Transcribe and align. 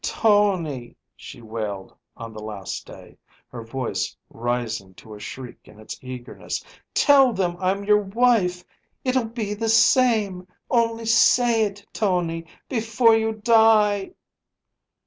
"Tony," 0.03 0.95
she 1.15 1.43
wailed 1.43 1.95
on 2.17 2.33
the 2.33 2.41
last 2.41 2.87
day, 2.87 3.15
her 3.49 3.61
voice 3.63 4.17
rising 4.31 4.95
to 4.95 5.13
a 5.13 5.19
shriek 5.19 5.59
in 5.65 5.79
its 5.79 5.95
eagerness, 6.01 6.65
"tell 6.95 7.31
them 7.31 7.55
I'm 7.59 7.83
your 7.83 8.01
wife; 8.01 8.63
it'll 9.05 9.29
be 9.29 9.53
the 9.53 9.69
same. 9.69 10.47
Only 10.71 11.05
say 11.05 11.65
it, 11.65 11.85
Tony, 11.93 12.47
before 12.67 13.15
you 13.15 13.33
die!" 13.33 14.13